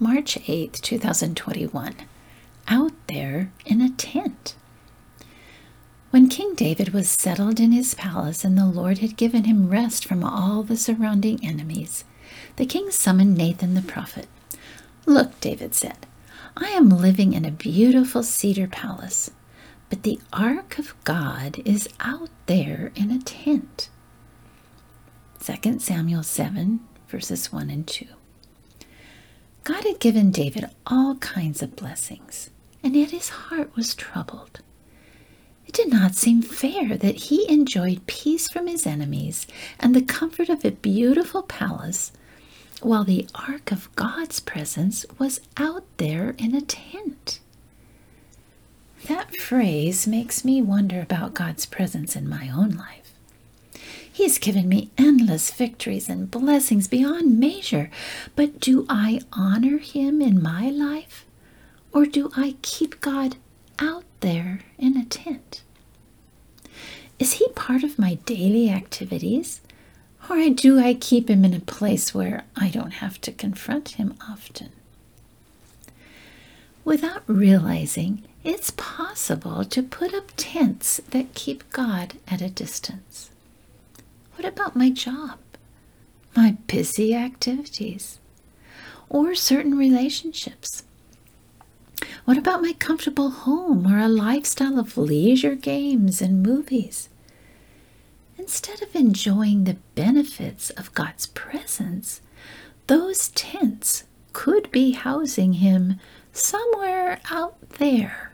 March 0.00 0.34
8th, 0.48 0.80
2021. 0.80 1.94
Out 2.66 2.92
there 3.06 3.52
in 3.64 3.80
a 3.80 3.90
tent. 3.90 4.56
When 6.10 6.28
King 6.28 6.56
David 6.56 6.88
was 6.92 7.08
settled 7.08 7.60
in 7.60 7.70
his 7.70 7.94
palace 7.94 8.44
and 8.44 8.58
the 8.58 8.66
Lord 8.66 8.98
had 8.98 9.16
given 9.16 9.44
him 9.44 9.70
rest 9.70 10.04
from 10.04 10.24
all 10.24 10.64
the 10.64 10.76
surrounding 10.76 11.38
enemies, 11.44 12.04
the 12.56 12.66
king 12.66 12.90
summoned 12.90 13.36
Nathan 13.36 13.74
the 13.74 13.82
prophet. 13.82 14.26
Look, 15.06 15.40
David 15.40 15.74
said, 15.74 16.06
I 16.56 16.70
am 16.70 16.88
living 16.88 17.32
in 17.32 17.44
a 17.44 17.52
beautiful 17.52 18.24
cedar 18.24 18.66
palace, 18.66 19.30
but 19.90 20.02
the 20.02 20.18
ark 20.32 20.76
of 20.76 20.96
God 21.04 21.62
is 21.64 21.88
out 22.00 22.30
there 22.46 22.90
in 22.96 23.12
a 23.12 23.22
tent. 23.22 23.90
2 25.38 25.78
Samuel 25.78 26.24
7, 26.24 26.80
verses 27.06 27.52
1 27.52 27.70
and 27.70 27.86
2. 27.86 28.06
God 29.64 29.84
had 29.84 29.98
given 29.98 30.30
David 30.30 30.66
all 30.86 31.16
kinds 31.16 31.62
of 31.62 31.74
blessings, 31.74 32.50
and 32.82 32.94
yet 32.94 33.10
his 33.10 33.30
heart 33.30 33.74
was 33.74 33.94
troubled. 33.94 34.60
It 35.66 35.72
did 35.72 35.88
not 35.90 36.14
seem 36.14 36.42
fair 36.42 36.96
that 36.98 37.14
he 37.14 37.50
enjoyed 37.50 38.06
peace 38.06 38.48
from 38.48 38.66
his 38.66 38.86
enemies 38.86 39.46
and 39.80 39.94
the 39.94 40.02
comfort 40.02 40.50
of 40.50 40.64
a 40.64 40.70
beautiful 40.70 41.42
palace, 41.42 42.12
while 42.82 43.04
the 43.04 43.26
ark 43.34 43.72
of 43.72 43.94
God's 43.96 44.38
presence 44.40 45.06
was 45.18 45.40
out 45.56 45.84
there 45.96 46.34
in 46.36 46.54
a 46.54 46.60
tent. 46.60 47.40
That 49.08 49.34
phrase 49.36 50.06
makes 50.06 50.44
me 50.44 50.60
wonder 50.60 51.00
about 51.00 51.34
God's 51.34 51.64
presence 51.64 52.14
in 52.14 52.28
my 52.28 52.50
own 52.50 52.70
life. 52.70 53.13
He's 54.14 54.38
given 54.38 54.68
me 54.68 54.92
endless 54.96 55.50
victories 55.50 56.08
and 56.08 56.30
blessings 56.30 56.86
beyond 56.86 57.40
measure. 57.40 57.90
But 58.36 58.60
do 58.60 58.86
I 58.88 59.20
honor 59.32 59.78
Him 59.78 60.22
in 60.22 60.40
my 60.40 60.70
life? 60.70 61.26
Or 61.92 62.06
do 62.06 62.30
I 62.36 62.54
keep 62.62 63.00
God 63.00 63.34
out 63.80 64.04
there 64.20 64.60
in 64.78 64.96
a 64.96 65.04
tent? 65.04 65.62
Is 67.18 67.34
He 67.34 67.48
part 67.56 67.82
of 67.82 67.98
my 67.98 68.14
daily 68.24 68.70
activities? 68.70 69.60
Or 70.30 70.48
do 70.48 70.78
I 70.78 70.94
keep 70.94 71.28
Him 71.28 71.44
in 71.44 71.52
a 71.52 71.58
place 71.58 72.14
where 72.14 72.44
I 72.54 72.68
don't 72.68 72.92
have 72.92 73.20
to 73.22 73.32
confront 73.32 73.98
Him 73.98 74.14
often? 74.28 74.70
Without 76.84 77.24
realizing, 77.26 78.22
it's 78.44 78.70
possible 78.76 79.64
to 79.64 79.82
put 79.82 80.14
up 80.14 80.30
tents 80.36 81.00
that 81.10 81.34
keep 81.34 81.68
God 81.72 82.14
at 82.28 82.40
a 82.40 82.48
distance. 82.48 83.30
What 84.36 84.44
about 84.44 84.76
my 84.76 84.90
job? 84.90 85.38
My 86.36 86.56
busy 86.66 87.14
activities? 87.14 88.18
Or 89.08 89.34
certain 89.34 89.76
relationships? 89.76 90.84
What 92.24 92.38
about 92.38 92.62
my 92.62 92.72
comfortable 92.72 93.30
home 93.30 93.86
or 93.86 93.98
a 93.98 94.08
lifestyle 94.08 94.78
of 94.78 94.96
leisure 94.96 95.54
games 95.54 96.20
and 96.20 96.42
movies? 96.42 97.08
Instead 98.36 98.82
of 98.82 98.94
enjoying 98.96 99.64
the 99.64 99.76
benefits 99.94 100.70
of 100.70 100.94
God's 100.94 101.26
presence, 101.28 102.20
those 102.86 103.28
tents 103.28 104.04
could 104.32 104.70
be 104.70 104.92
housing 104.92 105.54
Him 105.54 106.00
somewhere 106.32 107.20
out 107.30 107.56
there. 107.78 108.32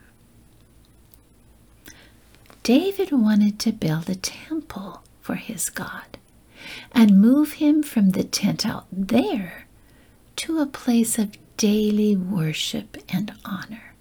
David 2.62 3.12
wanted 3.12 3.58
to 3.60 3.72
build 3.72 4.08
a 4.08 4.14
temple 4.14 5.02
for 5.20 5.34
his 5.34 5.70
God 5.70 6.18
and 6.92 7.20
move 7.20 7.54
him 7.54 7.82
from 7.82 8.10
the 8.10 8.24
tent 8.24 8.66
out 8.66 8.86
there 8.92 9.66
to 10.36 10.58
a 10.58 10.66
place 10.66 11.18
of 11.18 11.36
daily 11.56 12.16
worship 12.16 12.96
and 13.08 13.32
honor. 13.44 13.94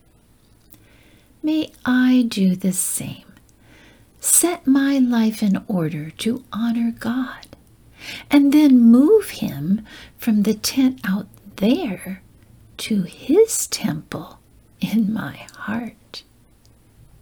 May 1.42 1.72
I 1.86 2.26
do 2.28 2.56
the 2.56 2.73
same. 2.73 3.26
Set 4.20 4.67
my 4.67 4.98
life 4.99 5.42
in 5.42 5.64
order 5.67 6.10
to 6.11 6.43
honor 6.52 6.93
God 6.98 7.48
and 8.30 8.52
then 8.54 8.80
move 8.80 9.30
him 9.30 9.86
from 10.17 10.43
the 10.43 10.54
tent 10.54 10.99
out 11.04 11.27
there 11.58 12.22
to 12.77 13.04
his 13.04 13.67
temple 13.67 14.39
in 14.80 15.11
my 15.14 15.45
heart. 15.55 15.93